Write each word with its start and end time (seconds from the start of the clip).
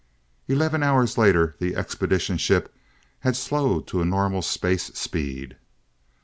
Eleven 0.47 0.81
hours 0.81 1.15
later, 1.15 1.55
the 1.59 1.75
expedition 1.75 2.35
ship 2.35 2.73
had 3.19 3.35
slowed 3.35 3.85
to 3.85 4.01
a 4.01 4.03
normal 4.03 4.41
space 4.41 4.85
speed. 4.95 5.57